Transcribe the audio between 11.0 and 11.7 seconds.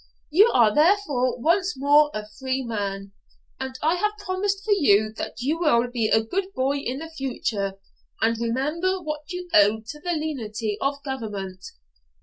government.